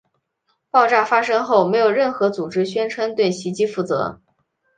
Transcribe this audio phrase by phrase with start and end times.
[0.71, 4.19] 爆炸发生后没有任何组织宣称对袭击负责。